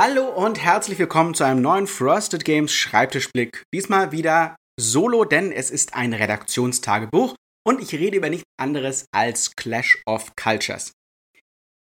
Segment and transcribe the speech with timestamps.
[0.00, 3.64] Hallo und herzlich willkommen zu einem neuen Frosted Games Schreibtischblick.
[3.74, 7.34] Diesmal wieder solo, denn es ist ein Redaktionstagebuch
[7.66, 10.92] und ich rede über nichts anderes als Clash of Cultures.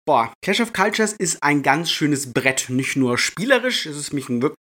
[0.07, 4.29] Boah, Clash of Cultures ist ein ganz schönes Brett, nicht nur spielerisch, es ist mich
[4.29, 4.57] ein wirklich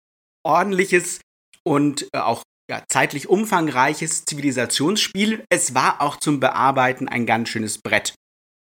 [0.46, 1.20] ordentliches
[1.62, 5.44] und äh, auch ja, zeitlich umfangreiches Zivilisationsspiel.
[5.50, 8.14] Es war auch zum Bearbeiten ein ganz schönes Brett.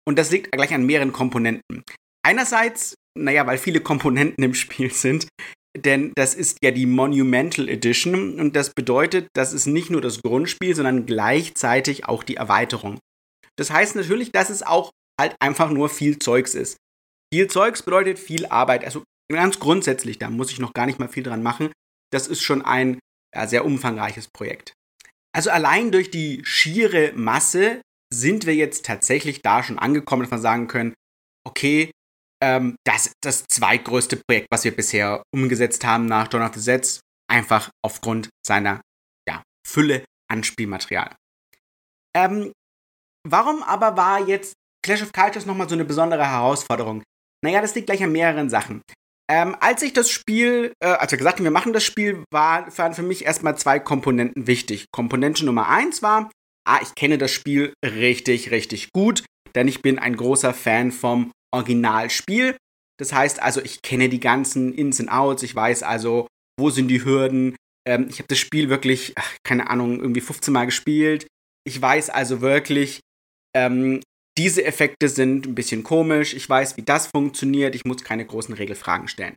[0.07, 1.83] Und das liegt gleich an mehreren Komponenten.
[2.23, 5.27] Einerseits, naja, weil viele Komponenten im Spiel sind,
[5.77, 10.21] denn das ist ja die Monumental Edition und das bedeutet, das ist nicht nur das
[10.21, 12.99] Grundspiel, sondern gleichzeitig auch die Erweiterung.
[13.57, 16.77] Das heißt natürlich, dass es auch halt einfach nur viel Zeugs ist.
[17.33, 18.85] Viel Zeugs bedeutet viel Arbeit.
[18.85, 21.71] Also ganz grundsätzlich, da muss ich noch gar nicht mal viel dran machen.
[22.11, 22.99] Das ist schon ein
[23.33, 24.73] ja, sehr umfangreiches Projekt.
[25.35, 27.81] Also allein durch die schiere Masse
[28.13, 30.93] sind wir jetzt tatsächlich da schon angekommen, dass wir sagen können,
[31.45, 31.91] okay,
[32.45, 36.59] ähm, das ist das zweitgrößte Projekt, was wir bisher umgesetzt haben nach Dawn of the
[36.59, 38.81] Sets, einfach aufgrund seiner
[39.27, 41.15] ja, Fülle an Spielmaterial.
[42.15, 42.51] Ähm,
[43.27, 44.53] warum aber war jetzt
[44.85, 47.01] Clash of Cultures nochmal so eine besondere Herausforderung?
[47.43, 48.81] Naja, das liegt gleich an mehreren Sachen.
[49.27, 52.77] Ähm, als ich das Spiel, äh, als wir gesagt haben, wir machen das Spiel, war,
[52.77, 54.85] waren für mich erstmal zwei Komponenten wichtig.
[54.91, 56.29] Komponente Nummer eins war,
[56.67, 61.31] ah, ich kenne das Spiel richtig, richtig gut, denn ich bin ein großer Fan vom
[61.53, 62.57] Originalspiel.
[62.97, 66.27] Das heißt also, ich kenne die ganzen Ins und Outs, ich weiß also,
[66.59, 67.55] wo sind die Hürden.
[67.87, 71.27] Ähm, ich habe das Spiel wirklich, ach, keine Ahnung, irgendwie 15 Mal gespielt.
[71.67, 73.01] Ich weiß also wirklich,
[73.55, 74.01] ähm,
[74.37, 78.53] diese Effekte sind ein bisschen komisch, ich weiß, wie das funktioniert, ich muss keine großen
[78.53, 79.35] Regelfragen stellen.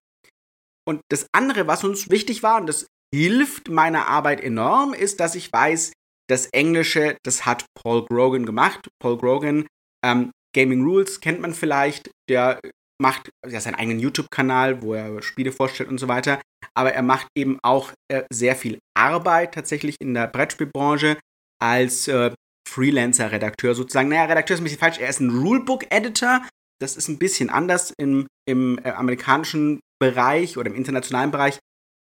[0.87, 5.35] Und das andere, was uns wichtig war, und das hilft meiner Arbeit enorm, ist, dass
[5.35, 5.93] ich weiß,
[6.29, 8.89] das Englische, das hat Paul Grogan gemacht.
[9.01, 9.67] Paul Grogan,
[10.05, 12.61] ähm, Gaming Rules kennt man vielleicht, der
[13.01, 16.41] macht ja seinen eigenen YouTube-Kanal, wo er Spiele vorstellt und so weiter.
[16.75, 21.17] Aber er macht eben auch äh, sehr viel Arbeit tatsächlich in der Brettspielbranche
[21.63, 22.33] als äh,
[22.69, 24.09] Freelancer-Redakteur sozusagen.
[24.09, 24.99] Naja, Redakteur ist ein bisschen falsch.
[24.99, 26.47] Er ist ein Rulebook-Editor.
[26.81, 31.59] Das ist ein bisschen anders im, im äh, amerikanischen Bereich oder im internationalen Bereich.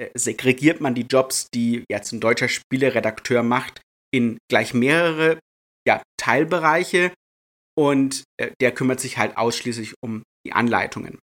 [0.00, 3.80] Äh, segregiert man die Jobs, die jetzt ein deutscher Spieleredakteur macht,
[4.14, 5.38] in gleich mehrere
[5.86, 7.12] ja, Teilbereiche
[7.78, 11.20] und äh, der kümmert sich halt ausschließlich um die Anleitungen.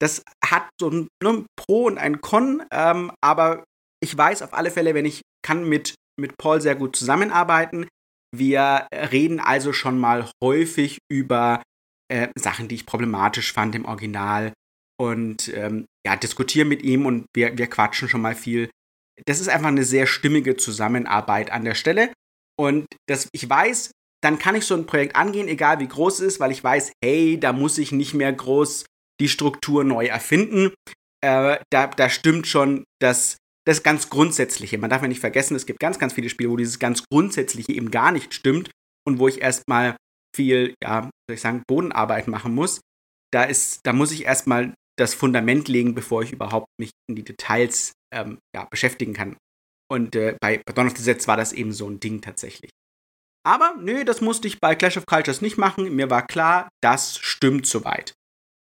[0.00, 3.64] Das hat so ein, ne, Pro und ein Con, ähm, aber
[4.02, 7.86] ich weiß auf alle Fälle, wenn ich kann mit, mit Paul sehr gut zusammenarbeiten.
[8.34, 11.62] Wir reden also schon mal häufig über
[12.10, 14.54] äh, Sachen, die ich problematisch fand im Original
[14.98, 18.70] und ähm, ja, diskutieren mit ihm und wir, wir quatschen schon mal viel.
[19.26, 22.10] Das ist einfach eine sehr stimmige Zusammenarbeit an der Stelle.
[22.58, 23.90] Und das, ich weiß,
[24.22, 26.92] dann kann ich so ein Projekt angehen, egal wie groß es ist, weil ich weiß,
[27.02, 28.84] hey, da muss ich nicht mehr groß
[29.20, 30.72] die Struktur neu erfinden.
[31.22, 33.36] Äh, da, da stimmt schon das,
[33.66, 34.78] das ganz Grundsätzliche.
[34.78, 37.72] Man darf ja nicht vergessen, es gibt ganz, ganz viele Spiele, wo dieses ganz Grundsätzliche
[37.72, 38.70] eben gar nicht stimmt
[39.06, 39.96] und wo ich erstmal
[40.34, 42.80] viel, ja, soll ich sagen, Bodenarbeit machen muss.
[43.32, 47.24] Da ist, da muss ich erstmal das Fundament legen, bevor ich überhaupt mich in die
[47.24, 49.36] Details ähm, ja, beschäftigen kann.
[49.90, 52.70] Und äh, bei Dawn of the Sets war das eben so ein Ding tatsächlich.
[53.46, 55.94] Aber nö, das musste ich bei Clash of Cultures nicht machen.
[55.94, 58.12] Mir war klar, das stimmt soweit.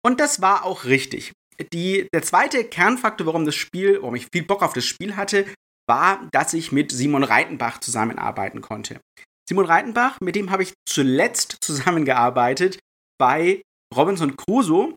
[0.04, 1.32] Und das war auch richtig.
[1.72, 5.46] Die, der zweite Kernfaktor, warum das Spiel, warum ich viel Bock auf das Spiel hatte,
[5.88, 9.00] war, dass ich mit Simon Reitenbach zusammenarbeiten konnte.
[9.48, 12.78] Simon Reitenbach, mit dem habe ich zuletzt zusammengearbeitet
[13.18, 13.62] bei
[13.94, 14.94] Robinson Crusoe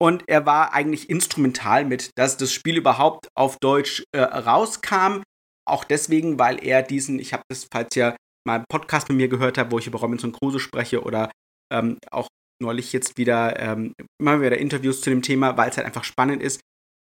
[0.00, 5.22] und er war eigentlich instrumental mit, dass das Spiel überhaupt auf Deutsch äh, rauskam.
[5.66, 8.16] Auch deswegen, weil er diesen, ich habe das, falls ihr
[8.46, 11.30] mal einen Podcast mit mir gehört habt, wo ich über Robinson Crusoe spreche oder
[11.72, 12.28] ähm, auch
[12.62, 16.42] neulich jetzt wieder ähm, immer wieder Interviews zu dem Thema, weil es halt einfach spannend
[16.42, 16.60] ist.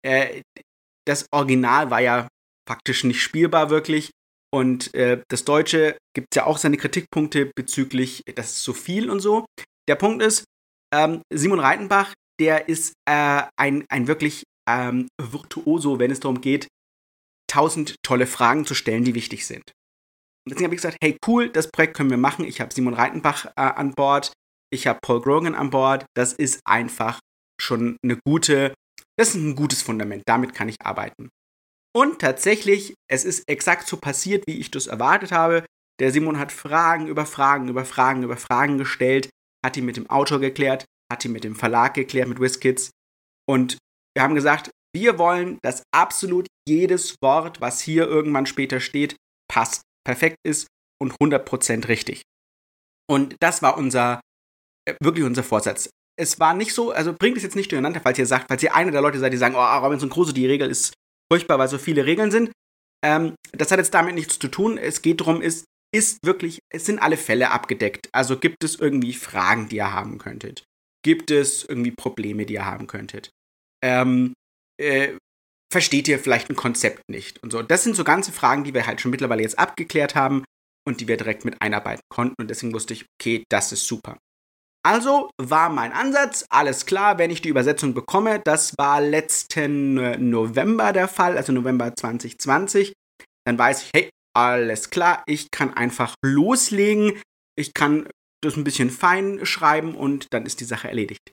[0.05, 0.41] Äh,
[1.07, 2.27] das Original war ja
[2.67, 4.11] faktisch nicht spielbar wirklich.
[4.53, 9.19] Und äh, das Deutsche gibt ja auch seine Kritikpunkte bezüglich, das ist so viel und
[9.19, 9.45] so.
[9.89, 10.45] Der Punkt ist,
[10.93, 16.67] ähm, Simon Reitenbach, der ist äh, ein, ein wirklich ähm, Virtuoso, wenn es darum geht,
[17.47, 19.63] tausend tolle Fragen zu stellen, die wichtig sind.
[20.47, 22.45] Deswegen habe ich gesagt, hey cool, das Projekt können wir machen.
[22.45, 24.31] Ich habe Simon Reitenbach äh, an Bord,
[24.71, 26.05] ich habe Paul Grogan an Bord.
[26.15, 27.19] Das ist einfach
[27.59, 28.73] schon eine gute,
[29.17, 30.23] das ist ein gutes Fundament.
[30.27, 31.29] Damit kann ich arbeiten.
[31.95, 35.65] Und tatsächlich, es ist exakt so passiert, wie ich das erwartet habe.
[35.99, 39.29] Der Simon hat Fragen über Fragen über Fragen über Fragen gestellt,
[39.65, 42.91] hat die mit dem Autor geklärt, hat die mit dem Verlag geklärt, mit WizKids.
[43.47, 43.77] Und
[44.13, 49.15] wir haben gesagt, wir wollen, dass absolut jedes Wort, was hier irgendwann später steht,
[49.47, 50.67] passt, perfekt ist
[51.01, 52.21] und 100% richtig.
[53.09, 54.21] Und das war unser,
[54.87, 55.89] äh, wirklich unser Vorsatz.
[56.17, 58.73] es war nicht so, also bringt es jetzt nicht durcheinander, falls ihr sagt, falls ihr
[58.73, 60.93] einer der Leute seid, die sagen, oh, Robinson Crusoe, die Regel ist
[61.29, 62.51] furchtbar, weil so viele Regeln sind.
[63.03, 64.77] Ähm, das hat jetzt damit nichts zu tun.
[64.77, 68.07] Es geht darum, ist, ist wirklich, es sind alle Fälle abgedeckt.
[68.13, 70.63] Also gibt es irgendwie Fragen, die ihr haben könntet?
[71.03, 73.29] Gibt es irgendwie Probleme, die ihr haben könntet?
[73.83, 74.33] Ähm,
[74.81, 75.17] äh,
[75.71, 77.61] versteht ihr vielleicht ein Konzept nicht und so.
[77.61, 80.43] Das sind so ganze Fragen, die wir halt schon mittlerweile jetzt abgeklärt haben
[80.87, 84.17] und die wir direkt mit einarbeiten konnten und deswegen wusste ich, okay, das ist super.
[84.85, 90.17] Also war mein Ansatz, alles klar, wenn ich die Übersetzung bekomme, das war letzten äh,
[90.19, 92.93] November der Fall, also November 2020,
[93.47, 97.19] dann weiß ich, hey, alles klar, ich kann einfach loslegen,
[97.57, 98.07] ich kann
[98.43, 101.31] das ein bisschen fein schreiben und dann ist die Sache erledigt.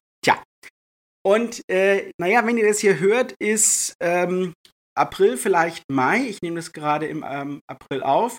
[1.25, 4.55] Und äh, naja, wenn ihr das hier hört, ist ähm,
[4.97, 6.21] April, vielleicht Mai.
[6.27, 8.39] Ich nehme das gerade im ähm, April auf.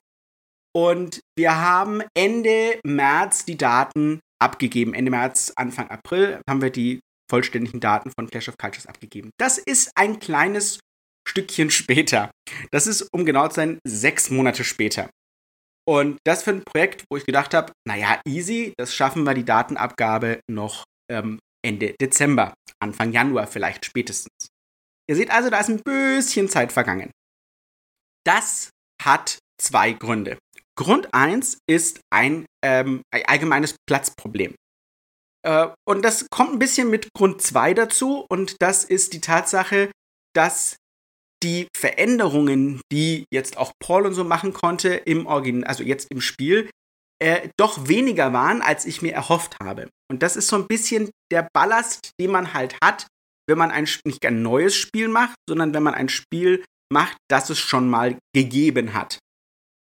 [0.75, 4.93] Und wir haben Ende März die Daten abgegeben.
[4.93, 6.99] Ende März, Anfang April haben wir die
[7.29, 9.31] vollständigen Daten von Clash of Cultures abgegeben.
[9.39, 10.79] Das ist ein kleines
[11.27, 12.31] Stückchen später.
[12.71, 15.09] Das ist, um genau zu sein, sechs Monate später.
[15.87, 19.45] Und das für ein Projekt, wo ich gedacht habe, naja, easy, das schaffen wir die
[19.45, 24.49] Datenabgabe noch ähm, Ende Dezember, Anfang Januar vielleicht spätestens.
[25.09, 27.11] Ihr seht also, da ist ein bisschen Zeit vergangen.
[28.25, 28.69] Das
[29.01, 30.37] hat zwei Gründe.
[30.77, 34.55] Grund 1 ist ein ähm, allgemeines Platzproblem.
[35.45, 39.91] Äh, und das kommt ein bisschen mit Grund 2 dazu und das ist die Tatsache,
[40.33, 40.77] dass
[41.43, 46.21] die Veränderungen, die jetzt auch Paul und so machen konnte im Original, also jetzt im
[46.21, 46.69] Spiel,
[47.23, 49.89] äh, doch weniger waren, als ich mir erhofft habe.
[50.11, 53.07] Und das ist so ein bisschen der Ballast, den man halt hat,
[53.47, 57.49] wenn man ein, nicht ein neues Spiel macht, sondern wenn man ein Spiel macht, das
[57.49, 59.19] es schon mal gegeben hat.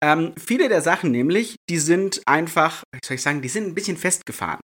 [0.02, 3.74] Ähm, viele der Sachen nämlich, die sind einfach, wie soll ich sagen, die sind ein
[3.74, 4.60] bisschen festgefahren.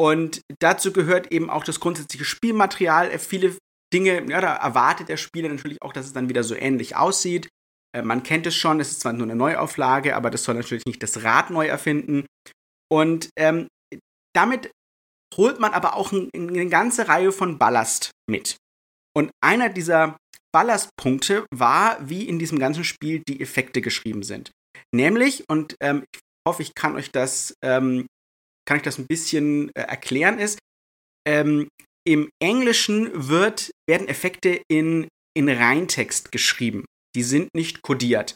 [0.00, 3.10] Und dazu gehört eben auch das grundsätzliche Spielmaterial.
[3.10, 3.56] Äh, viele
[3.92, 7.48] Dinge, ja, da erwartet der Spieler natürlich auch, dass es dann wieder so ähnlich aussieht.
[7.94, 10.86] Äh, man kennt es schon, es ist zwar nur eine Neuauflage, aber das soll natürlich
[10.86, 12.26] nicht das Rad neu erfinden.
[12.90, 13.68] Und ähm,
[14.34, 14.70] damit
[15.36, 18.56] holt man aber auch ein, eine ganze Reihe von Ballast mit.
[19.16, 20.16] Und einer dieser
[20.52, 24.50] Ballastpunkte war, wie in diesem ganzen Spiel die Effekte geschrieben sind.
[24.94, 28.06] Nämlich, und ähm, ich hoffe, ich kann euch das, ähm,
[28.66, 30.58] kann ich das ein bisschen äh, erklären, ist,
[31.26, 31.68] ähm,
[32.06, 35.06] im Englischen wird, werden Effekte in,
[35.36, 36.84] in Reintext geschrieben.
[37.14, 38.34] Die sind nicht kodiert.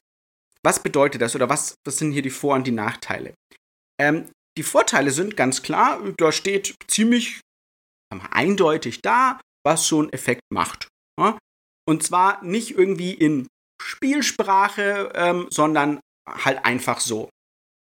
[0.62, 3.34] Was bedeutet das oder was, was sind hier die Vor- und die Nachteile?
[4.00, 7.40] Ähm, die Vorteile sind ganz klar, da steht ziemlich
[8.30, 10.88] eindeutig da, was so ein Effekt macht.
[11.18, 11.38] Ja?
[11.88, 13.46] Und zwar nicht irgendwie in
[13.82, 17.28] Spielsprache, ähm, sondern halt einfach so.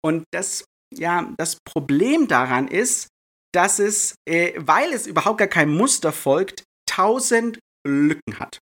[0.04, 0.64] Und das,
[0.94, 3.08] ja, das Problem daran ist,
[3.54, 8.60] dass es, äh, weil es überhaupt gar kein Muster folgt, tausend Lücken hat.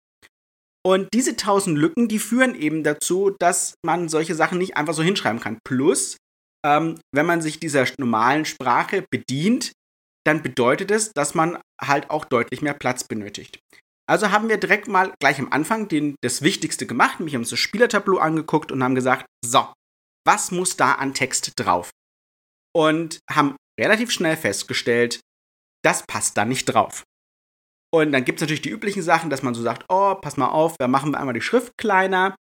[0.89, 5.03] Und diese tausend Lücken, die führen eben dazu, dass man solche Sachen nicht einfach so
[5.03, 5.59] hinschreiben kann.
[5.63, 6.17] Plus,
[6.65, 9.73] ähm, wenn man sich dieser normalen Sprache bedient,
[10.27, 13.59] dann bedeutet es, dass man halt auch deutlich mehr Platz benötigt.
[14.09, 17.51] Also haben wir direkt mal gleich am Anfang den, das Wichtigste gemacht, nämlich haben uns
[17.51, 19.71] das Spielertableau angeguckt und haben gesagt, so,
[20.27, 21.91] was muss da an Text drauf?
[22.75, 25.21] Und haben relativ schnell festgestellt,
[25.85, 27.05] das passt da nicht drauf.
[27.95, 30.49] Und dann gibt es natürlich die üblichen Sachen, dass man so sagt, oh, pass mal
[30.49, 32.35] auf, wir machen einmal die Schrift kleiner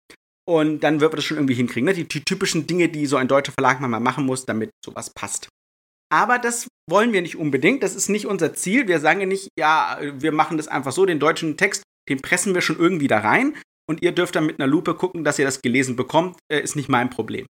[0.48, 1.86] und dann wird man das schon irgendwie hinkriegen.
[1.86, 1.94] Ne?
[1.94, 5.48] Die, die, typischen Dinge, die so ein deutscher Verlag mal machen muss, damit sowas passt.
[6.12, 7.82] Aber das wollen wir nicht unbedingt.
[7.82, 8.86] Das ist nicht unser Ziel.
[8.86, 11.04] Wir sagen ja nicht, ja, wir machen das einfach so.
[11.04, 13.56] Den deutschen Text, den pressen wir schon irgendwie da rein.
[13.88, 16.38] Und ihr dürft dann mit einer Lupe gucken, dass ihr das gelesen bekommt.
[16.50, 17.46] Äh, ist nicht mein Problem.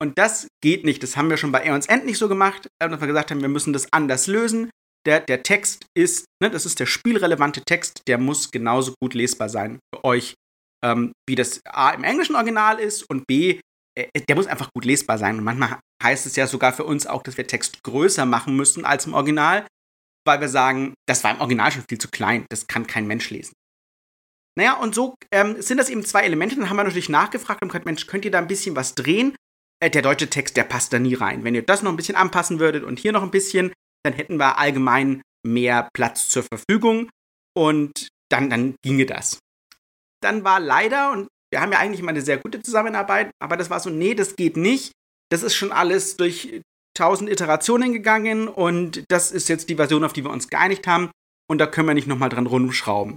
[0.00, 1.02] Und das geht nicht.
[1.02, 3.40] Das haben wir schon bei Aeons End nicht so gemacht, äh, dass wir gesagt haben,
[3.40, 4.70] wir müssen das anders lösen.
[5.06, 9.48] Der, der Text ist, ne, das ist der spielrelevante Text, der muss genauso gut lesbar
[9.48, 10.34] sein für euch,
[10.84, 13.60] ähm, wie das A im englischen Original ist und B,
[13.96, 15.38] äh, der muss einfach gut lesbar sein.
[15.38, 18.84] Und manchmal heißt es ja sogar für uns auch, dass wir Text größer machen müssen
[18.84, 19.66] als im Original,
[20.24, 23.30] weil wir sagen, das war im Original schon viel zu klein, das kann kein Mensch
[23.30, 23.54] lesen.
[24.56, 26.56] Naja, und so ähm, sind das eben zwei Elemente.
[26.56, 29.34] Dann haben wir natürlich nachgefragt und gesagt, Mensch, könnt ihr da ein bisschen was drehen?
[29.82, 31.42] Äh, der deutsche Text, der passt da nie rein.
[31.44, 33.72] Wenn ihr das noch ein bisschen anpassen würdet und hier noch ein bisschen,
[34.04, 37.10] dann hätten wir allgemein mehr Platz zur Verfügung
[37.56, 39.38] und dann, dann ginge das.
[40.22, 43.70] Dann war leider, und wir haben ja eigentlich immer eine sehr gute Zusammenarbeit, aber das
[43.70, 44.92] war so, nee, das geht nicht.
[45.30, 46.62] Das ist schon alles durch
[46.96, 51.10] tausend Iterationen gegangen und das ist jetzt die Version, auf die wir uns geeinigt haben
[51.50, 53.16] und da können wir nicht nochmal dran rumschrauben.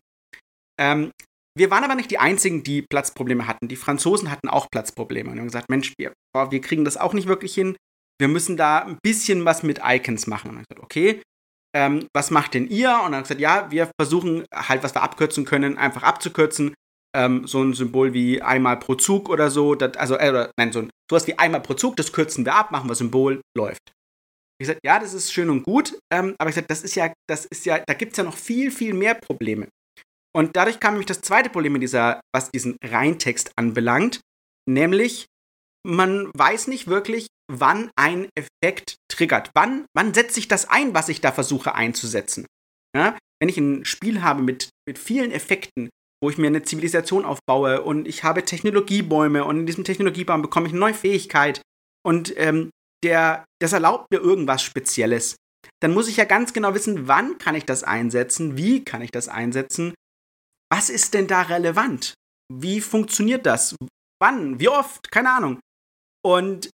[0.80, 1.12] Ähm,
[1.58, 3.70] wir waren aber nicht die Einzigen, die Platzprobleme hatten.
[3.70, 7.14] Die Franzosen hatten auch Platzprobleme und haben gesagt, Mensch, wir, boah, wir kriegen das auch
[7.14, 7.78] nicht wirklich hin.
[8.20, 10.52] Wir müssen da ein bisschen was mit Icons machen.
[10.52, 11.22] Und ich gesagt, okay,
[11.76, 13.02] ähm, was macht denn ihr?
[13.06, 16.74] Und dann gesagt, ja, wir versuchen halt, was wir abkürzen können, einfach abzukürzen.
[17.16, 20.80] Ähm, so ein Symbol wie einmal pro Zug oder so, das, also, äh, nein, so
[20.80, 23.94] ein, sowas wie einmal pro Zug, das kürzen wir ab, machen wir Symbol, läuft.
[24.58, 27.14] Ich gesagt, ja, das ist schön und gut, ähm, aber ich gesagt, das ist ja,
[27.30, 29.68] das ist ja, da gibt es ja noch viel, viel mehr Probleme.
[30.36, 34.20] Und dadurch kam nämlich das zweite Problem in dieser, was diesen Reintext anbelangt,
[34.70, 35.26] nämlich
[35.86, 39.52] man weiß nicht wirklich, wann ein Effekt triggert.
[39.54, 42.46] Wann, wann setze ich das ein, was ich da versuche einzusetzen?
[42.96, 43.18] Ja?
[43.40, 45.90] Wenn ich ein Spiel habe mit, mit vielen Effekten,
[46.24, 50.68] wo ich mir eine Zivilisation aufbaue und ich habe Technologiebäume und in diesem Technologiebaum bekomme
[50.68, 51.62] ich eine neue Fähigkeit
[52.04, 52.72] und ähm,
[53.04, 55.36] der, das erlaubt mir irgendwas Spezielles,
[55.82, 59.12] dann muss ich ja ganz genau wissen, wann kann ich das einsetzen, wie kann ich
[59.12, 59.94] das einsetzen,
[60.72, 62.14] was ist denn da relevant,
[62.52, 63.76] wie funktioniert das,
[64.20, 65.60] wann, wie oft, keine Ahnung.
[66.26, 66.70] Und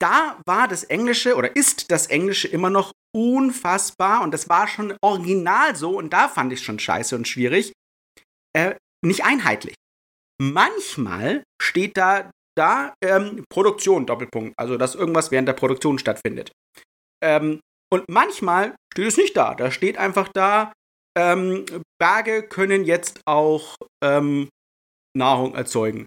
[0.00, 4.96] da war das Englische oder ist das Englische immer noch unfassbar und das war schon
[5.02, 7.72] original so und da fand ich schon scheiße und schwierig,
[8.56, 9.74] äh, nicht einheitlich.
[10.40, 16.50] Manchmal steht da, da ähm, Produktion, Doppelpunkt, also dass irgendwas während der Produktion stattfindet.
[17.22, 17.60] Ähm,
[17.92, 19.54] und manchmal steht es nicht da.
[19.54, 20.72] Da steht einfach da,
[21.18, 21.66] ähm,
[21.98, 24.48] Berge können jetzt auch ähm,
[25.16, 26.06] Nahrung erzeugen.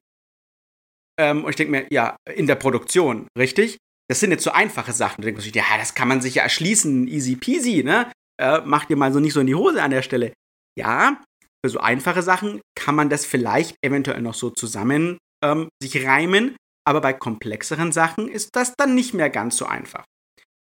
[1.19, 3.77] Ähm, und ich denke mir, ja, in der Produktion, richtig?
[4.09, 5.21] Das sind jetzt so einfache Sachen.
[5.21, 8.11] Da denkt man sich, ja, das kann man sich ja erschließen, easy peasy, ne?
[8.39, 10.33] Äh, macht dir mal so nicht so in die Hose an der Stelle.
[10.77, 11.21] Ja,
[11.63, 16.55] für so einfache Sachen kann man das vielleicht eventuell noch so zusammen ähm, sich reimen,
[16.85, 20.03] aber bei komplexeren Sachen ist das dann nicht mehr ganz so einfach.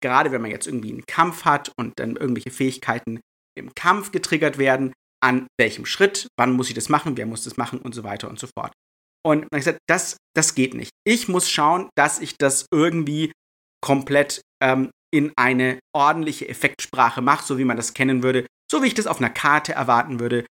[0.02, 3.20] Gerade wenn man jetzt irgendwie einen Kampf hat und dann irgendwelche Fähigkeiten
[3.58, 7.58] im Kampf getriggert werden, an welchem Schritt, wann muss ich das machen, wer muss das
[7.58, 8.72] machen und so weiter und so fort.
[9.30, 10.90] Und ich gesagt, das, das geht nicht.
[11.06, 13.32] Ich muss schauen, dass ich das irgendwie
[13.80, 18.88] komplett ähm, in eine ordentliche Effektsprache mache, so wie man das kennen würde, so wie
[18.88, 20.48] ich das auf einer Karte erwarten würde.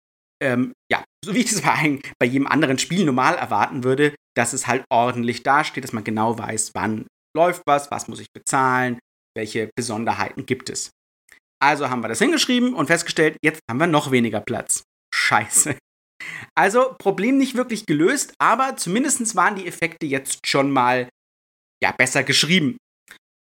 [0.42, 4.53] Ähm, ja, so wie ich das bei, bei jedem anderen Spiel normal erwarten würde, dass
[4.53, 7.06] es halt ordentlich dasteht, dass man genau weiß, wann
[7.38, 8.98] läuft was, was muss ich bezahlen,
[9.38, 10.89] welche Besonderheiten gibt es.
[11.62, 14.82] Also haben wir das hingeschrieben und festgestellt, jetzt haben wir noch weniger Platz.
[15.13, 15.77] Scheiße.
[16.56, 21.10] Also Problem nicht wirklich gelöst, aber zumindest waren die Effekte jetzt schon mal
[21.84, 22.78] ja, besser geschrieben.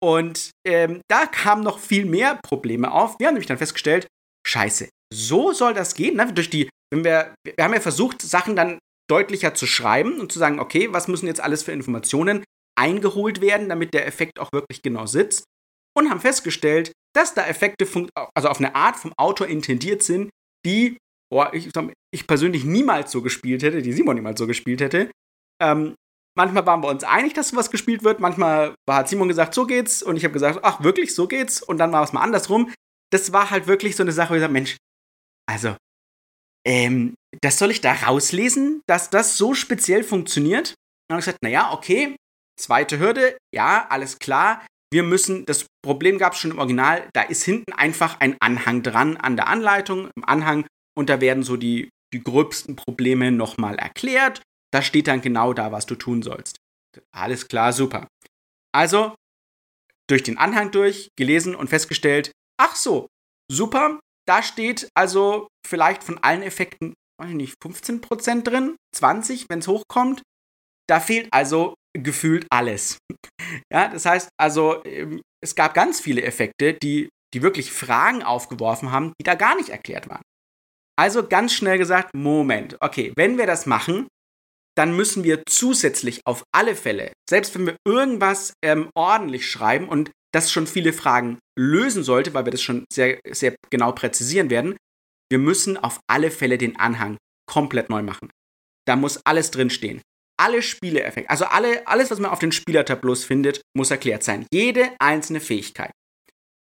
[0.02, 3.18] Und ähm, da kamen noch viel mehr Probleme auf.
[3.20, 4.08] Wir haben nämlich dann festgestellt,
[4.46, 6.18] scheiße, so soll das gehen.
[6.18, 6.32] Ne?
[6.34, 10.40] Durch die, wenn wir, wir haben ja versucht, Sachen dann deutlicher zu schreiben und zu
[10.40, 12.44] sagen, okay, was müssen jetzt alles für Informationen
[12.78, 15.46] eingeholt werden, damit der Effekt auch wirklich genau sitzt.
[15.96, 17.88] Und haben festgestellt, dass da Effekte
[18.36, 20.32] also auf eine Art vom Autor intendiert sind,
[20.66, 20.98] die
[21.34, 21.72] boah, ich,
[22.14, 25.10] ich persönlich niemals so gespielt hätte, die Simon niemals so gespielt hätte.
[25.60, 25.96] Ähm,
[26.38, 28.20] manchmal waren wir uns einig, dass sowas gespielt wird.
[28.20, 30.04] Manchmal hat Simon gesagt, so geht's.
[30.04, 31.64] Und ich habe gesagt, ach wirklich, so geht's.
[31.64, 32.72] Und dann war es mal andersrum.
[33.12, 34.78] Das war halt wirklich so eine Sache, wo ich sage, Mensch,
[35.50, 35.76] also,
[36.68, 40.70] ähm, das soll ich da rauslesen, dass das so speziell funktioniert?
[40.70, 40.76] Und
[41.10, 42.16] dann habe ich gesagt, naja, okay,
[42.62, 44.64] zweite Hürde, ja, alles klar.
[44.92, 48.84] Wir müssen, das Problem gab es schon im Original, da ist hinten einfach ein Anhang
[48.84, 50.12] dran an der Anleitung.
[50.16, 54.42] Im Anhang und da werden so die, die gröbsten Probleme nochmal erklärt.
[54.72, 56.58] Da steht dann genau da, was du tun sollst.
[57.12, 58.08] Alles klar, super.
[58.74, 59.16] Also
[60.10, 63.08] durch den Anhang durch, gelesen und festgestellt, ach so,
[63.52, 69.60] super, da steht also vielleicht von allen Effekten, weiß ich nicht, 15% drin, 20, wenn
[69.60, 70.22] es hochkommt.
[70.88, 72.98] Da fehlt also gefühlt alles.
[73.72, 78.92] Ja, das heißt also, ähm, es gab ganz viele Effekte, die, die wirklich Fragen aufgeworfen
[78.92, 80.22] haben, die da gar nicht erklärt waren.
[80.98, 84.08] Also ganz schnell gesagt, Moment, okay, wenn wir das machen,
[84.76, 90.12] dann müssen wir zusätzlich auf alle Fälle, selbst wenn wir irgendwas ähm, ordentlich schreiben und
[90.34, 94.76] das schon viele Fragen lösen sollte, weil wir das schon sehr, sehr genau präzisieren werden,
[95.32, 98.30] wir müssen auf alle Fälle den Anhang komplett neu machen.
[98.88, 100.02] Da muss alles drinstehen.
[100.40, 104.48] Alle Spieleeffekte, also alle, alles, was man auf den Spielertableaus findet, muss erklärt sein.
[104.52, 105.92] Jede einzelne Fähigkeit.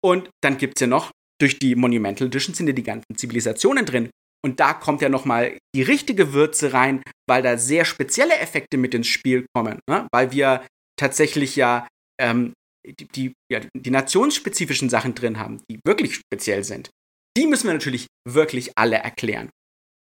[0.03, 1.11] Und dann gibt es ja noch,
[1.41, 4.09] durch die Monumental Edition sind ja die ganzen Zivilisationen drin.
[4.45, 8.93] Und da kommt ja nochmal die richtige Würze rein, weil da sehr spezielle Effekte mit
[8.93, 9.79] ins Spiel kommen.
[9.89, 10.07] Ne?
[10.11, 10.65] Weil wir
[10.99, 11.87] tatsächlich ja,
[12.19, 12.53] ähm,
[12.85, 16.89] die, die, ja die nationsspezifischen Sachen drin haben, die wirklich speziell sind.
[17.37, 19.49] Die müssen wir natürlich wirklich alle erklären.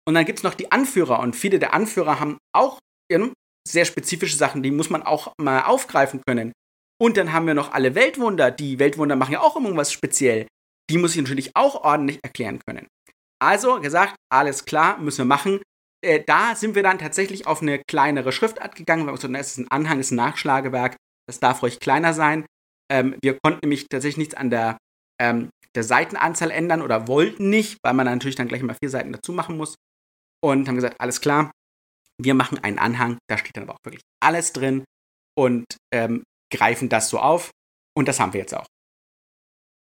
[0.08, 2.80] Und dann gibt es noch die Anführer und viele der Anführer haben auch
[3.12, 3.20] ja,
[3.68, 6.54] sehr spezifische Sachen, die muss man auch mal aufgreifen können.
[7.00, 8.52] Und dann haben wir noch alle Weltwunder.
[8.52, 10.48] Die Weltwunder machen ja auch irgendwas speziell.
[10.90, 12.88] Die muss ich natürlich auch ordentlich erklären können.
[13.42, 15.62] Also gesagt, alles klar, müssen wir machen.
[16.04, 19.04] Äh, da sind wir dann tatsächlich auf eine kleinere Schriftart gegangen.
[19.04, 20.96] Wir haben gesagt, es ist ein Anhang, es ist ein Nachschlagewerk.
[21.28, 22.46] Das darf ruhig kleiner sein.
[22.92, 24.78] Ähm, wir konnten nämlich tatsächlich nichts an der,
[25.20, 29.14] ähm, der Seitenanzahl ändern oder wollten nicht, weil man natürlich dann gleich mal vier Seiten
[29.14, 29.76] dazu machen muss.
[30.44, 31.52] Und haben gesagt, alles klar,
[32.20, 34.84] wir machen einen Anhang, da steht dann aber auch wirklich alles drin
[35.38, 37.52] und ähm, greifen das so auf.
[37.96, 38.66] Und das haben wir jetzt auch.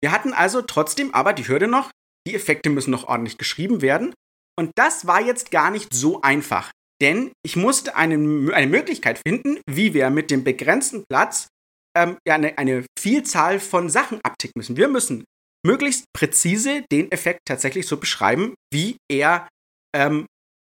[0.02, 1.92] Wir hatten also trotzdem aber die Hürde noch,
[2.30, 4.14] die Effekte müssen noch ordentlich geschrieben werden.
[4.58, 6.72] Und das war jetzt gar nicht so einfach.
[7.02, 11.48] Denn ich musste eine, eine Möglichkeit finden, wie wir mit dem begrenzten Platz
[11.98, 14.78] ähm, ja, eine, eine Vielzahl von Sachen abticken müssen.
[14.78, 15.24] Wir müssen
[15.66, 19.48] möglichst präzise den Effekt tatsächlich so beschreiben, wie er,
[19.96, 20.26] ähm,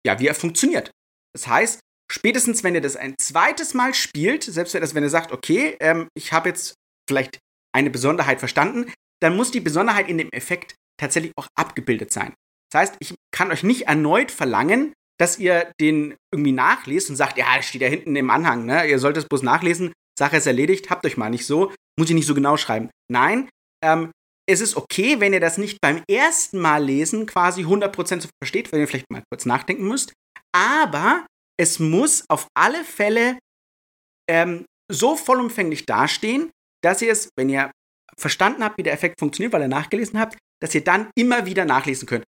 [0.06, 0.90] ja, wie er funktioniert.
[1.34, 5.10] Das heißt, spätestens wenn ihr das ein zweites Mal spielt, selbst wenn, das, wenn ihr
[5.10, 6.74] sagt, okay, ähm, ich habe jetzt
[7.08, 7.38] vielleicht
[7.74, 12.34] eine Besonderheit verstanden, dann muss die Besonderheit in dem Effekt tatsächlich auch abgebildet sein.
[12.72, 17.36] Das heißt, ich kann euch nicht erneut verlangen, dass ihr den irgendwie nachlest und sagt,
[17.36, 18.88] ja, das steht da hinten im Anhang, ne?
[18.88, 22.14] Ihr sollt es bloß nachlesen, Sache ist erledigt, habt euch mal nicht so, muss ich
[22.14, 22.90] nicht so genau schreiben.
[23.10, 23.48] Nein,
[23.84, 24.12] ähm,
[24.48, 28.72] es ist okay, wenn ihr das nicht beim ersten Mal lesen quasi 100% so versteht,
[28.72, 30.12] wenn ihr vielleicht mal kurz nachdenken müsst.
[30.52, 31.26] Aber
[31.58, 33.38] es muss auf alle Fälle
[34.28, 36.50] ähm, so vollumfänglich dastehen,
[36.82, 37.70] dass ihr es, wenn ihr
[38.16, 41.64] verstanden habt, wie der Effekt funktioniert, weil ihr nachgelesen habt, dass ihr dann immer wieder
[41.64, 42.24] nachlesen könnt.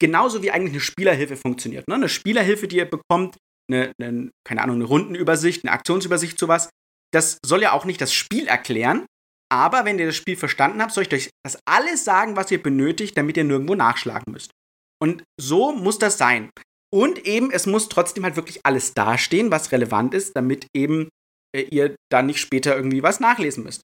[0.00, 1.88] Genauso wie eigentlich eine Spielerhilfe funktioniert.
[1.88, 1.94] Ne?
[1.94, 3.36] Eine Spielerhilfe, die ihr bekommt,
[3.70, 6.70] eine, eine, keine Ahnung, eine Rundenübersicht, eine Aktionsübersicht, sowas,
[7.12, 9.06] das soll ja auch nicht das Spiel erklären,
[9.50, 12.62] aber wenn ihr das Spiel verstanden habt, soll ich euch das alles sagen, was ihr
[12.62, 14.50] benötigt, damit ihr nirgendwo nachschlagen müsst.
[15.02, 16.50] Und so muss das sein.
[16.92, 21.08] Und eben, es muss trotzdem halt wirklich alles dastehen, was relevant ist, damit eben
[21.54, 23.82] äh, ihr dann nicht später irgendwie was nachlesen müsst.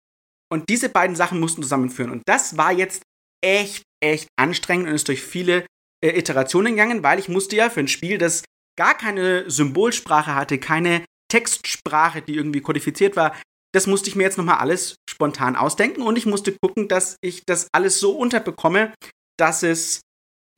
[0.52, 2.10] Und diese beiden Sachen mussten zusammenführen.
[2.10, 3.02] Und das war jetzt
[3.44, 5.66] echt, echt anstrengend und ist durch viele
[6.02, 8.42] äh, Iterationen gegangen, weil ich musste ja für ein Spiel, das
[8.76, 13.36] gar keine Symbolsprache hatte, keine Textsprache, die irgendwie kodifiziert war,
[13.74, 17.42] das musste ich mir jetzt nochmal alles spontan ausdenken und ich musste gucken, dass ich
[17.44, 18.94] das alles so unterbekomme,
[19.36, 20.00] dass es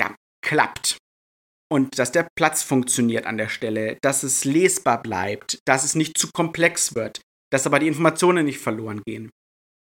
[0.00, 0.14] ja
[0.44, 0.98] klappt
[1.72, 6.18] und dass der Platz funktioniert an der Stelle, dass es lesbar bleibt, dass es nicht
[6.18, 7.20] zu komplex wird,
[7.50, 9.30] dass aber die Informationen nicht verloren gehen.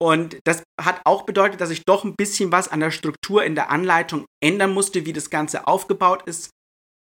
[0.02, 3.54] Und das hat auch bedeutet, dass ich doch ein bisschen was an der Struktur in
[3.54, 6.50] der Anleitung ändern musste, wie das Ganze aufgebaut ist,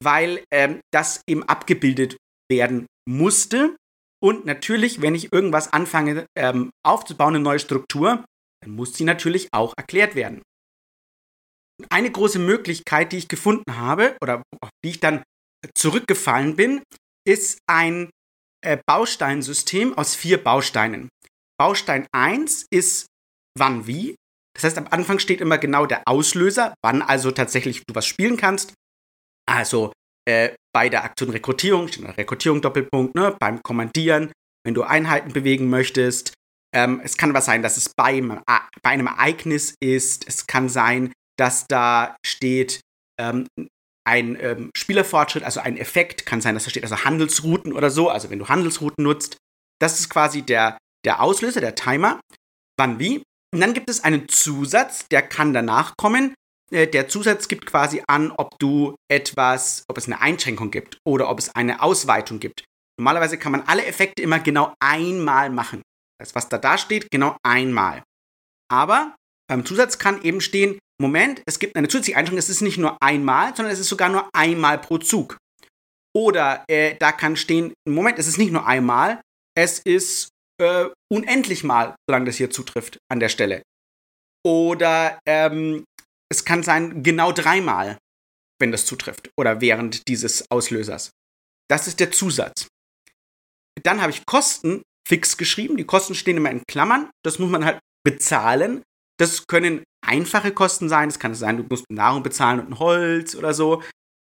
[0.03, 2.17] weil ähm, das eben abgebildet
[2.51, 3.77] werden musste.
[4.23, 8.25] Und natürlich, wenn ich irgendwas anfange ähm, aufzubauen, eine neue Struktur,
[8.63, 10.43] dann muss sie natürlich auch erklärt werden.
[11.91, 15.23] Eine große Möglichkeit, die ich gefunden habe oder auf die ich dann
[15.75, 16.83] zurückgefallen bin,
[17.27, 18.09] ist ein
[18.65, 21.11] äh, Bausteinsystem aus vier Bausteinen.
[21.59, 23.07] Baustein 1 ist
[23.59, 24.17] wann wie.
[24.55, 28.37] Das heißt, am Anfang steht immer genau der Auslöser, wann also tatsächlich du was spielen
[28.37, 28.75] kannst.
[29.49, 29.93] Also
[30.29, 33.37] äh, bei der Aktion Rekrutierung Rekrutierung Doppelpunkt, ne?
[33.39, 34.33] beim Kommandieren,
[34.65, 36.35] wenn du Einheiten bewegen möchtest.
[36.75, 40.27] Ähm, es kann aber sein, dass es bei, bei einem Ereignis ist.
[40.27, 42.81] Es kann sein, dass da steht
[43.21, 43.47] ähm,
[44.07, 46.27] ein ähm, Spielerfortschritt, also ein Effekt.
[46.27, 48.09] Kann sein, dass da steht also Handelsrouten oder so.
[48.09, 49.37] Also wenn du Handelsrouten nutzt,
[49.81, 52.21] das ist quasi der, der Auslöser, der Timer.
[52.79, 53.23] Wann wie?
[53.55, 56.35] Und dann gibt es einen Zusatz, der kann danach kommen.
[56.71, 61.31] Äh, der Zusatz gibt quasi an, ob du etwas, ob es eine Einschränkung gibt oder
[61.31, 62.65] ob es eine Ausweitung gibt.
[62.99, 65.83] Normalerweise kann man alle Effekte immer genau einmal machen.
[66.19, 68.03] Das, was da da steht, genau einmal.
[68.71, 69.15] Aber
[69.49, 72.97] beim Zusatz kann eben stehen, Moment, es gibt eine zusätzliche Einschränkung, es ist nicht nur
[73.03, 75.37] einmal, sondern es ist sogar nur einmal pro Zug.
[76.15, 79.21] Oder äh, da kann stehen, Moment, es ist nicht nur einmal,
[79.55, 83.63] es ist äh, unendlich mal, solange das hier zutrifft an der Stelle.
[84.45, 85.85] Oder ähm,
[86.31, 87.99] es kann sein, genau dreimal,
[88.61, 89.31] wenn das zutrifft.
[89.37, 91.11] Oder während dieses Auslösers.
[91.69, 92.69] Das ist der Zusatz.
[93.83, 95.77] Dann habe ich Kosten fix geschrieben.
[95.77, 97.11] Die Kosten stehen immer in Klammern.
[97.25, 98.83] Das muss man halt bezahlen.
[99.19, 101.09] Das können einfache Kosten sein.
[101.09, 103.83] Es kann sein, du musst Nahrung bezahlen und ein Holz oder so.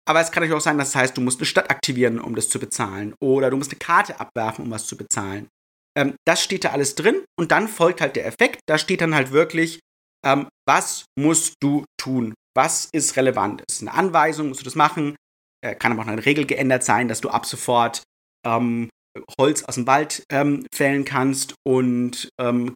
[0.09, 2.35] Aber es kann natürlich auch sein, dass es heißt, du musst eine Stadt aktivieren, um
[2.37, 3.15] das zu bezahlen.
[3.21, 5.49] Oder du musst eine Karte abwerfen, um was zu bezahlen.
[5.97, 7.25] Ähm, das steht da alles drin.
[7.39, 8.61] Und dann folgt halt der Effekt.
[8.67, 9.81] Da steht dann halt wirklich,
[10.25, 12.35] ähm, was musst du tun?
[12.55, 13.63] Was ist relevant?
[13.69, 15.17] Ist eine Anweisung, musst du das machen?
[15.65, 18.03] Äh, kann aber auch eine Regel geändert sein, dass du ab sofort
[18.47, 18.89] ähm,
[19.41, 22.75] Holz aus dem Wald ähm, fällen kannst und ähm,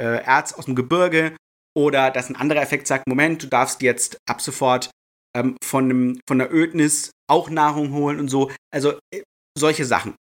[0.00, 1.36] äh, Erz aus dem Gebirge.
[1.74, 4.90] Oder dass ein anderer Effekt sagt, Moment, du darfst jetzt ab sofort
[5.34, 8.50] ähm, von, einem, von der Ödnis auch Nahrung holen und so.
[8.70, 9.22] Also äh,
[9.56, 10.14] solche Sachen.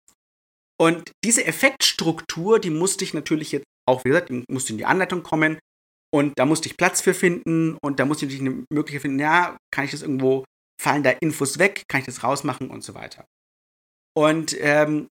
[0.82, 4.86] Und diese Effektstruktur, die musste ich natürlich jetzt auch, wie gesagt, die musste in die
[4.86, 5.60] Anleitung kommen.
[6.14, 9.58] Und da musste ich Platz für finden und da musste ich eine Möglichkeit finden, ja,
[9.72, 10.44] kann ich das irgendwo,
[10.82, 13.26] fallen da Infos weg, kann ich das rausmachen und so weiter.
[14.18, 15.08] Und ähm,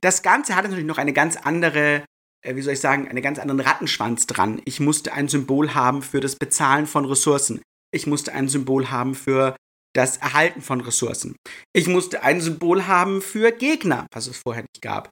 [0.00, 2.04] das Ganze hat natürlich noch eine ganz andere
[2.46, 4.60] äh, wie soll ich sagen, einen ganz anderen Rattenschwanz dran.
[4.64, 7.60] Ich musste ein Symbol haben für das Bezahlen von Ressourcen.
[7.92, 9.56] Ich musste ein Symbol haben für
[9.96, 11.36] das Erhalten von Ressourcen.
[11.74, 15.10] Ich musste ein Symbol haben für Gegner, was es vorher nicht gab.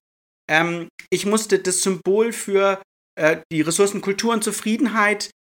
[0.51, 2.83] Ähm, ich musste das Symbol für
[3.19, 5.31] äh, die Ressourcen Kultur und Zufriedenheit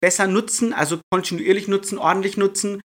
[0.00, 2.80] besser nutzen, also kontinuierlich nutzen, ordentlich nutzen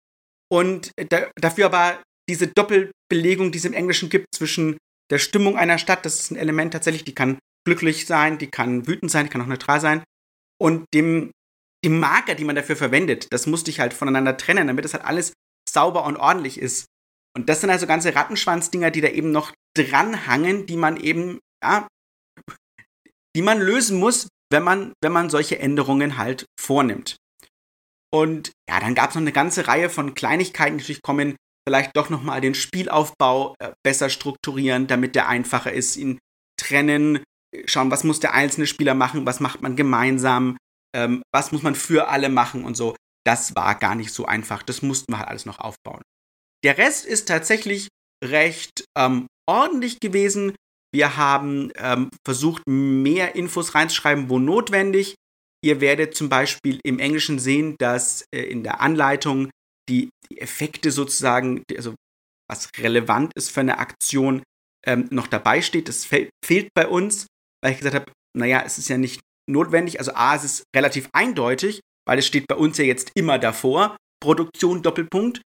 [0.51, 4.77] und da, dafür aber diese Doppelbelegung, die es im Englischen gibt zwischen
[5.09, 8.87] der Stimmung einer Stadt, das ist ein Element tatsächlich, die kann glücklich sein, die kann
[8.87, 10.03] wütend sein, die kann auch neutral sein
[10.61, 11.31] und dem
[11.83, 15.05] die Marker, die man dafür verwendet, das musste ich halt voneinander trennen, damit das halt
[15.05, 15.33] alles
[15.75, 16.85] sauber und ordentlich ist.
[17.37, 21.87] Und das sind also ganze Rattenschwanzdinger, die da eben noch dranhangen, die man eben, ja,
[23.35, 27.17] die man lösen muss, wenn man, wenn man solche Änderungen halt vornimmt.
[28.11, 31.35] Und ja, dann gab es noch eine ganze Reihe von Kleinigkeiten, die natürlich kommen,
[31.67, 36.19] vielleicht doch nochmal den Spielaufbau äh, besser strukturieren, damit der einfacher ist, ihn
[36.57, 37.23] trennen,
[37.65, 40.57] schauen, was muss der einzelne Spieler machen, was macht man gemeinsam,
[40.95, 42.95] ähm, was muss man für alle machen und so.
[43.25, 44.63] Das war gar nicht so einfach.
[44.63, 46.01] Das mussten wir halt alles noch aufbauen.
[46.63, 47.87] Der Rest ist tatsächlich
[48.23, 50.55] recht ähm, ordentlich gewesen.
[50.93, 55.15] Wir haben ähm, versucht, mehr Infos reinzuschreiben, wo notwendig.
[55.63, 59.49] Ihr werdet zum Beispiel im Englischen sehen, dass äh, in der Anleitung
[59.89, 61.95] die, die, Effekte sozusagen, also
[62.49, 64.43] was relevant ist für eine Aktion,
[64.85, 65.89] ähm, noch dabei steht.
[65.89, 67.27] Das fe fehlt bei uns,
[67.63, 69.99] weil ich gesagt habe, naja, es ist ja nicht notwendig.
[69.99, 73.97] Also A, es ist relativ eindeutig, weil es steht bei uns ja jetzt immer davor.
[74.21, 75.41] Produktion Doppelpunkt.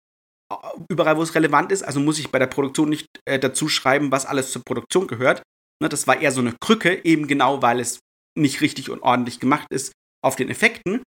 [0.89, 4.12] Überall, wo es relevant ist, also muss ich bei der Produktion nicht äh, dazu schreiben,
[4.12, 5.43] was alles zur Produktion gehört.
[5.82, 8.00] Ne, das war eher so eine Krücke, eben genau, weil es
[8.38, 9.91] nicht richtig und ordentlich gemacht ist
[10.24, 11.04] auf den Effekten.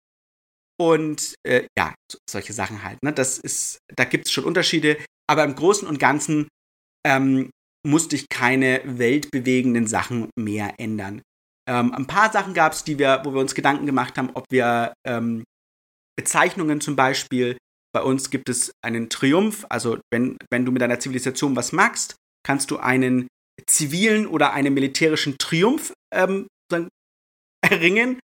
[0.80, 3.02] Und äh, ja, so, solche Sachen halt.
[3.04, 3.14] Ne?
[3.14, 4.98] Das ist, da gibt es schon Unterschiede,
[5.30, 6.48] aber im Großen und Ganzen
[7.06, 7.50] ähm,
[7.86, 11.22] musste ich keine weltbewegenden Sachen mehr ändern.
[11.70, 14.94] Ähm, ein paar Sachen gab es, wir, wo wir uns Gedanken gemacht haben, ob wir
[15.06, 15.44] ähm,
[16.18, 17.58] Bezeichnungen zum Beispiel,
[17.94, 22.16] bei uns gibt es einen Triumph, also wenn, wenn du mit deiner Zivilisation was magst,
[22.46, 23.28] kannst du einen
[23.68, 26.48] zivilen oder einen militärischen Triumph ähm,
[27.62, 28.20] erringen.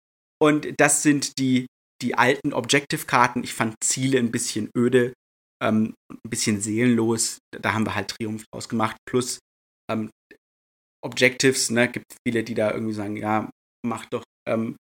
[0.41, 1.65] Und das sind die,
[2.01, 3.43] die alten Objective-Karten.
[3.43, 5.13] Ich fand Ziele ein bisschen öde,
[5.63, 7.37] ähm, ein bisschen seelenlos.
[7.51, 8.97] Da haben wir halt Triumph draus gemacht.
[9.07, 9.39] Plus
[9.89, 10.09] ähm,
[11.03, 13.49] Objectives, ne, gibt viele, die da irgendwie sagen, ja,
[13.85, 14.75] mach doch, ähm,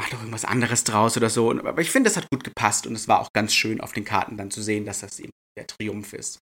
[0.00, 1.50] mach doch irgendwas anderes draus oder so.
[1.50, 4.04] Aber ich finde, das hat gut gepasst und es war auch ganz schön auf den
[4.04, 6.38] Karten dann zu sehen, dass das eben der Triumph ist.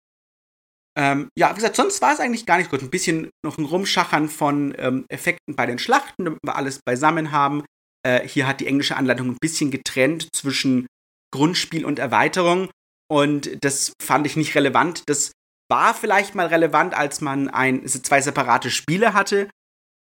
[0.96, 2.82] Ähm, ja, wie gesagt, sonst war es eigentlich gar nicht gut.
[2.82, 7.32] Ein bisschen noch ein Rumschachern von ähm, Effekten bei den Schlachten, damit wir alles beisammen
[7.32, 7.64] haben.
[8.06, 10.86] Äh, hier hat die englische Anleitung ein bisschen getrennt zwischen
[11.34, 12.70] Grundspiel und Erweiterung.
[13.12, 15.04] Und das fand ich nicht relevant.
[15.08, 15.32] Das
[15.70, 19.50] war vielleicht mal relevant, als man ein, zwei separate Spiele hatte,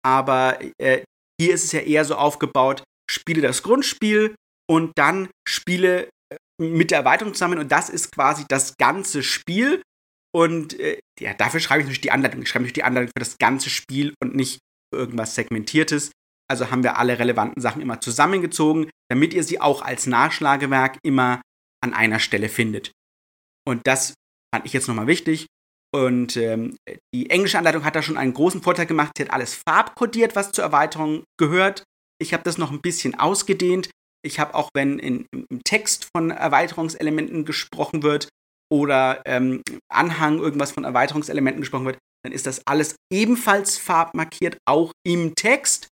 [0.05, 1.03] aber äh,
[1.39, 4.35] hier ist es ja eher so aufgebaut, spiele das Grundspiel
[4.69, 9.81] und dann spiele äh, mit der Erweiterung zusammen und das ist quasi das ganze Spiel
[10.35, 12.41] und äh, ja, dafür schreibe ich natürlich die Anleitung.
[12.41, 14.59] Ich schreibe natürlich die Anleitung für das ganze Spiel und nicht
[14.91, 16.11] für irgendwas Segmentiertes.
[16.49, 21.41] Also haben wir alle relevanten Sachen immer zusammengezogen, damit ihr sie auch als Nachschlagewerk immer
[21.81, 22.91] an einer Stelle findet.
[23.65, 24.13] Und das
[24.53, 25.47] fand ich jetzt nochmal wichtig.
[25.93, 26.75] Und ähm,
[27.13, 29.11] die englische Anleitung hat da schon einen großen Vorteil gemacht.
[29.15, 31.83] Sie hat alles farbkodiert, was zur Erweiterung gehört.
[32.19, 33.89] Ich habe das noch ein bisschen ausgedehnt.
[34.25, 38.29] Ich habe auch, wenn in, im Text von Erweiterungselementen gesprochen wird
[38.71, 44.93] oder ähm, Anhang irgendwas von Erweiterungselementen gesprochen wird, dann ist das alles ebenfalls farbmarkiert, auch
[45.05, 45.89] im Text,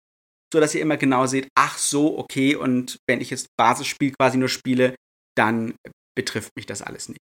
[0.51, 4.49] sodass ihr immer genau seht, ach so, okay, und wenn ich jetzt Basisspiel quasi nur
[4.49, 4.95] spiele,
[5.37, 5.75] dann
[6.17, 7.19] betrifft mich das alles nicht.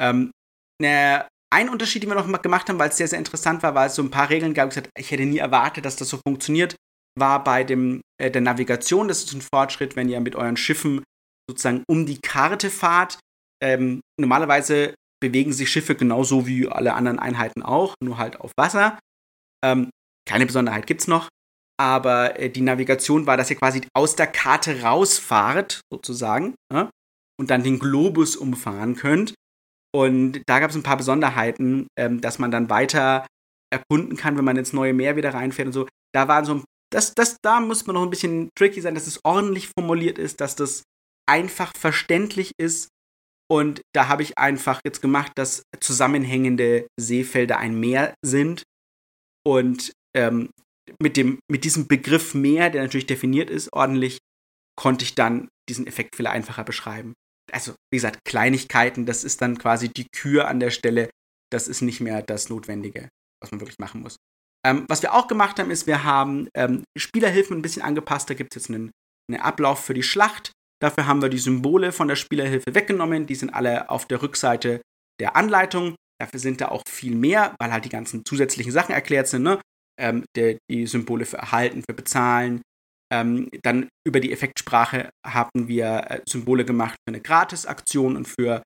[0.00, 0.32] Ähm,
[0.80, 3.88] eine ein Unterschied, den wir noch gemacht haben, weil es sehr, sehr interessant war, weil
[3.88, 4.68] es so ein paar Regeln gab.
[4.68, 6.74] Ich, gesagt, ich hätte nie erwartet, dass das so funktioniert,
[7.18, 9.08] war bei dem, äh, der Navigation.
[9.08, 11.02] Das ist ein Fortschritt, wenn ihr mit euren Schiffen
[11.48, 13.18] sozusagen um die Karte fahrt.
[13.62, 18.98] Ähm, normalerweise bewegen sich Schiffe genauso wie alle anderen Einheiten auch, nur halt auf Wasser.
[19.64, 19.90] Ähm,
[20.28, 21.28] keine Besonderheit gibt es noch.
[21.78, 26.90] Aber äh, die Navigation war, dass ihr quasi aus der Karte rausfahrt, sozusagen, ja,
[27.38, 29.34] und dann den Globus umfahren könnt.
[29.94, 33.26] Und da gab es ein paar Besonderheiten, ähm, dass man dann weiter
[33.70, 35.88] erkunden kann, wenn man ins neue Meer wieder reinfährt und so.
[36.14, 39.20] Da waren so das, das, da muss man noch ein bisschen tricky sein, dass es
[39.24, 40.82] ordentlich formuliert ist, dass das
[41.26, 42.88] einfach verständlich ist.
[43.50, 48.62] Und da habe ich einfach jetzt gemacht, dass zusammenhängende Seefelder ein Meer sind.
[49.44, 50.50] Und ähm,
[51.00, 54.18] mit, dem, mit diesem Begriff Meer, der natürlich definiert ist, ordentlich,
[54.78, 57.14] konnte ich dann diesen Effekt viel einfacher beschreiben
[57.52, 61.10] also wie gesagt, Kleinigkeiten, das ist dann quasi die Kür an der Stelle.
[61.50, 63.08] Das ist nicht mehr das Notwendige,
[63.40, 64.16] was man wirklich machen muss.
[64.64, 68.30] Ähm, was wir auch gemacht haben, ist, wir haben ähm, Spielerhilfen ein bisschen angepasst.
[68.30, 68.90] Da gibt es jetzt einen,
[69.30, 70.52] einen Ablauf für die Schlacht.
[70.80, 73.26] Dafür haben wir die Symbole von der Spielerhilfe weggenommen.
[73.26, 74.80] Die sind alle auf der Rückseite
[75.20, 75.96] der Anleitung.
[76.20, 79.42] Dafür sind da auch viel mehr, weil halt die ganzen zusätzlichen Sachen erklärt sind.
[79.42, 79.60] Ne?
[80.00, 82.62] Ähm, der, die Symbole für Erhalten, für Bezahlen.
[83.12, 88.62] Ähm, dann über die Effektsprache haben wir äh, Symbole gemacht für eine Gratis-Aktion und für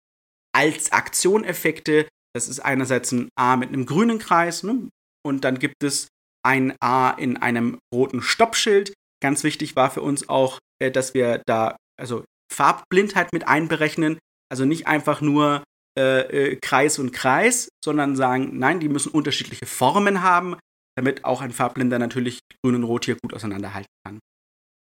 [0.55, 2.07] als Aktion-Effekte.
[2.33, 4.89] Das ist einerseits ein A mit einem grünen Kreis ne?
[5.27, 6.09] und dann gibt es
[6.47, 8.93] ein A in einem roten Stoppschild.
[9.21, 14.19] Ganz wichtig war für uns auch, äh, dass wir da also Farbblindheit mit einberechnen.
[14.49, 15.65] Also nicht einfach nur
[15.99, 20.57] äh, äh, Kreis und Kreis, sondern sagen, nein, die müssen unterschiedliche Formen haben,
[20.97, 24.21] damit auch ein Farbblinder natürlich Grün und Rot hier gut auseinanderhalten kann.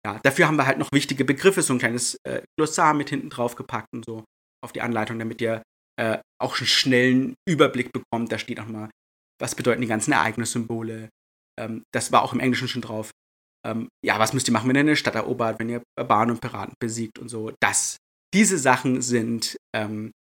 [0.06, 3.28] Ja, dafür haben wir halt noch wichtige Begriffe, so ein kleines äh, Glossar mit hinten
[3.28, 4.22] drauf gepackt und so
[4.64, 5.62] auf die Anleitung, damit ihr
[6.00, 8.30] äh, auch einen schnellen Überblick bekommt.
[8.30, 8.88] Da steht auch mal,
[9.40, 11.08] was bedeuten die ganzen Ereignissymbole.
[11.58, 13.10] Ähm, das war auch im Englischen schon drauf.
[13.66, 16.40] Ähm, ja, was müsst ihr machen, wenn ihr eine Stadt erobert, wenn ihr Barbaren und
[16.40, 17.50] Piraten besiegt und so.
[17.60, 17.96] Das,
[18.32, 20.12] diese Sachen sind ähm,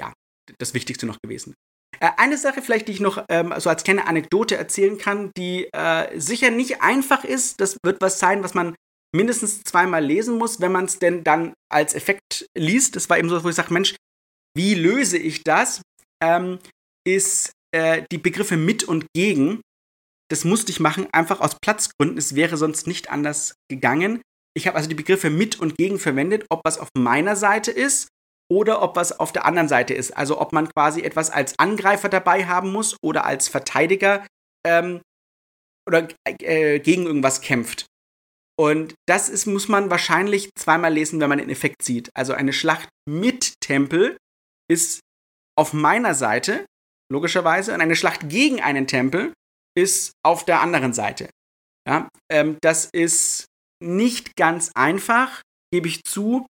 [0.00, 0.12] ja
[0.58, 1.54] das Wichtigste noch gewesen.
[1.98, 5.68] Äh, eine Sache vielleicht, die ich noch ähm, so als kleine Anekdote erzählen kann, die
[5.72, 7.60] äh, sicher nicht einfach ist.
[7.60, 8.76] Das wird was sein, was man
[9.14, 12.96] mindestens zweimal lesen muss, wenn man es denn dann als Effekt liest.
[12.96, 13.96] Das war eben so, wo ich sage, Mensch,
[14.56, 15.82] wie löse ich das?
[16.22, 16.58] Ähm,
[17.06, 19.60] ist äh, die Begriffe mit und gegen.
[20.30, 22.18] Das musste ich machen, einfach aus Platzgründen.
[22.18, 24.22] Es wäre sonst nicht anders gegangen.
[24.56, 28.08] Ich habe also die Begriffe mit und gegen verwendet, ob was auf meiner Seite ist
[28.50, 30.16] oder ob was auf der anderen Seite ist.
[30.16, 34.26] Also ob man quasi etwas als Angreifer dabei haben muss oder als Verteidiger
[34.66, 35.00] ähm,
[35.86, 37.86] oder äh, gegen irgendwas kämpft.
[38.60, 42.10] Und das ist, muss man wahrscheinlich zweimal lesen, wenn man den Effekt sieht.
[42.14, 44.18] Also eine Schlacht mit Tempel
[44.70, 45.00] ist
[45.58, 46.66] auf meiner Seite,
[47.10, 49.32] logischerweise, und eine Schlacht gegen einen Tempel
[49.74, 51.30] ist auf der anderen Seite.
[51.88, 53.46] Ja, ähm, das ist
[53.82, 55.40] nicht ganz einfach,
[55.72, 56.46] gebe ich zu,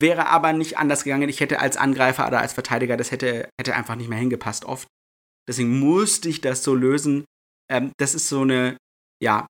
[0.00, 1.28] wäre aber nicht anders gegangen.
[1.28, 4.86] Ich hätte als Angreifer oder als Verteidiger, das hätte, hätte einfach nicht mehr hingepasst oft.
[5.48, 7.24] Deswegen musste ich das so lösen.
[7.68, 8.76] Ähm, das ist so eine,
[9.20, 9.48] ja,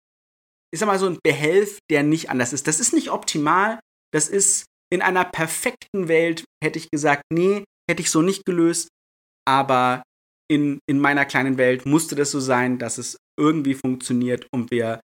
[0.73, 2.67] ich sag mal, so ein Behelf, der nicht anders ist.
[2.67, 3.79] Das ist nicht optimal.
[4.13, 8.89] Das ist in einer perfekten Welt, hätte ich gesagt, nee, hätte ich so nicht gelöst.
[9.47, 10.03] Aber
[10.51, 15.01] in, in meiner kleinen Welt musste das so sein, dass es irgendwie funktioniert und wir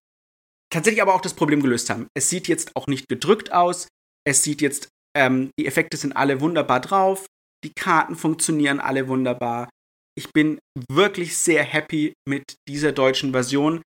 [0.71, 2.07] tatsächlich aber auch das Problem gelöst haben.
[2.15, 3.87] Es sieht jetzt auch nicht gedrückt aus.
[4.27, 7.25] Es sieht jetzt, ähm, die Effekte sind alle wunderbar drauf.
[7.63, 9.69] Die Karten funktionieren alle wunderbar.
[10.17, 13.81] Ich bin wirklich sehr happy mit dieser deutschen Version.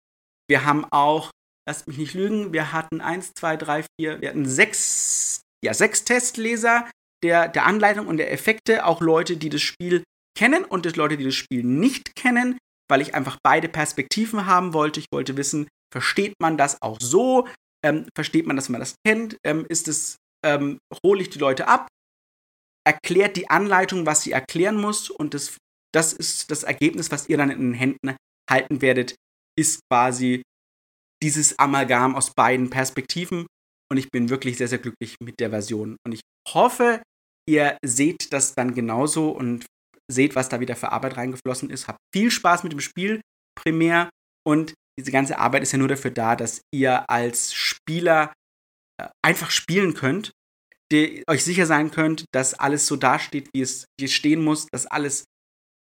[0.50, 1.32] Wir haben auch
[1.68, 6.06] lasst mich nicht lügen, wir hatten eins, zwei, drei, vier, wir hatten sechs, ja, sechs
[6.06, 6.90] Testleser
[7.24, 10.04] der, der Anleitung und der Effekte, auch Leute, die das Spiel
[10.38, 12.58] kennen und das Leute, die das Spiel nicht kennen,
[12.90, 15.00] weil ich einfach beide Perspektiven haben wollte.
[15.00, 17.48] Ich wollte wissen, versteht man das auch so?
[17.84, 19.38] Ähm, versteht man, dass man das kennt?
[19.46, 21.88] Ähm, ist es, ähm, hole ich die Leute ab?
[22.86, 25.58] Erklärt die Anleitung, was sie erklären muss und das,
[25.94, 28.16] das ist das Ergebnis, was ihr dann in den Händen
[28.50, 29.16] halten werdet,
[29.58, 30.44] ist quasi
[31.22, 33.48] dieses Amalgam aus beiden Perspektiven.
[33.92, 35.98] Und ich bin wirklich sehr, sehr glücklich mit der Version.
[36.06, 37.02] Und ich hoffe,
[37.48, 39.66] ihr seht das dann genauso und
[40.12, 41.88] seht, was da wieder für Arbeit reingeflossen ist.
[41.88, 43.22] Habt viel Spaß mit dem Spiel
[43.56, 44.10] primär.
[44.48, 48.34] Und diese ganze Arbeit ist ja nur dafür da, dass ihr als Spieler
[49.00, 50.32] äh, einfach spielen könnt,
[51.28, 54.86] euch sicher sein könnt, dass alles so dasteht, wie es, wie es stehen muss, dass
[54.86, 55.26] alles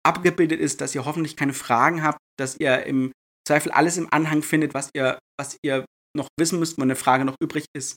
[0.07, 3.13] abgebildet ist, dass ihr hoffentlich keine Fragen habt, dass ihr im
[3.47, 5.85] Zweifel alles im Anhang findet, was ihr, was ihr
[6.17, 7.97] noch wissen müsst, wo eine Frage noch übrig ist.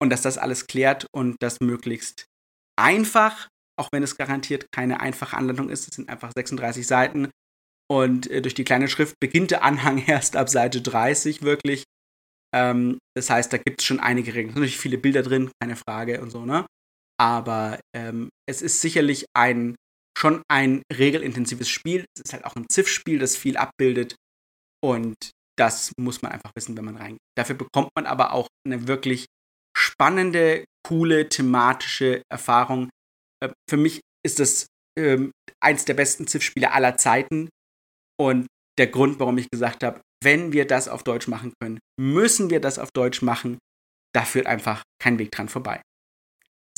[0.00, 2.26] Und dass das alles klärt und das möglichst
[2.78, 5.88] einfach, auch wenn es garantiert keine einfache Anleitung ist.
[5.88, 7.30] Es sind einfach 36 Seiten.
[7.90, 11.84] Und äh, durch die kleine Schrift beginnt der Anhang erst ab Seite 30 wirklich.
[12.54, 14.48] Ähm, das heißt, da gibt es schon einige Regeln.
[14.48, 16.66] Es sind natürlich viele Bilder drin, keine Frage und so, ne?
[17.18, 19.74] Aber ähm, es ist sicherlich ein
[20.18, 22.04] schon ein regelintensives Spiel.
[22.14, 24.16] Es ist halt auch ein Ziff-Spiel, das viel abbildet
[24.84, 25.16] und
[25.58, 27.20] das muss man einfach wissen, wenn man reingeht.
[27.36, 29.26] Dafür bekommt man aber auch eine wirklich
[29.76, 32.90] spannende, coole, thematische Erfahrung.
[33.42, 34.66] Äh, für mich ist das
[34.98, 37.48] ähm, eins der besten Ziff-Spiele aller Zeiten.
[38.18, 38.46] Und
[38.78, 42.60] der Grund, warum ich gesagt habe, wenn wir das auf Deutsch machen können, müssen wir
[42.60, 43.58] das auf Deutsch machen.
[44.14, 45.82] Da führt einfach kein Weg dran vorbei.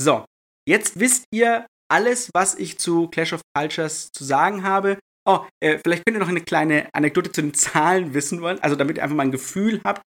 [0.00, 0.24] So,
[0.68, 4.98] jetzt wisst ihr alles, was ich zu Clash of Cultures zu sagen habe.
[5.28, 8.76] Oh, äh, vielleicht könnt ihr noch eine kleine Anekdote zu den Zahlen wissen wollen, also
[8.76, 10.00] damit ihr einfach mal ein Gefühl habt,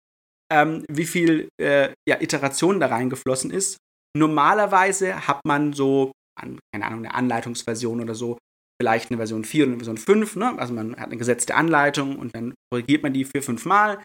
[0.49, 3.77] ähm, wie viel äh, ja, Iteration da reingeflossen ist.
[4.17, 8.37] Normalerweise hat man so, keine Ahnung, eine Anleitungsversion oder so,
[8.81, 10.57] vielleicht eine Version 4 und eine Version 5, ne?
[10.57, 14.01] Also man hat eine gesetzte Anleitung und dann korrigiert man die vier, fünf Mal.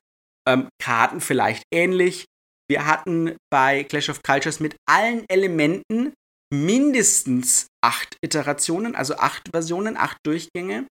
[0.48, 2.24] Ähm, Karten vielleicht ähnlich.
[2.68, 6.12] Wir hatten bei Clash of Cultures mit allen Elementen
[6.52, 10.86] mindestens acht Iterationen, also acht Versionen, acht Durchgänge.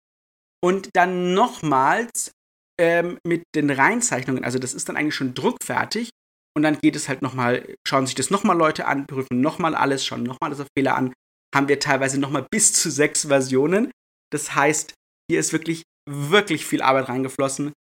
[0.64, 2.32] Und dann nochmals
[2.80, 6.10] ähm, mit den Reinzeichnungen, also das ist dann eigentlich schon druckfertig.
[6.56, 10.06] Und dann geht es halt nochmal, schauen sich das nochmal Leute an, prüfen nochmal alles,
[10.06, 11.14] schauen nochmal alles auf Fehler an.
[11.56, 13.92] Haben wir teilweise nochmal bis zu sechs Versionen.
[14.32, 14.94] Das heißt,
[15.30, 17.74] hier ist wirklich, wirklich viel Arbeit reingeflossen.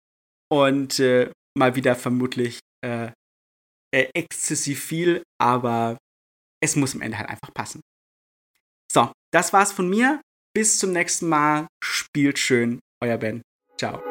[0.52, 3.12] Und äh, mal wieder vermutlich äh,
[3.94, 5.98] äh, exzessiv viel, aber
[6.62, 7.82] es muss am Ende halt einfach passen.
[8.92, 10.22] So, das war's von mir.
[10.58, 11.67] Bis zum nächsten Mal.
[11.84, 12.80] Spielt schön.
[13.00, 13.43] Euer Ben.
[13.78, 14.02] Ciao.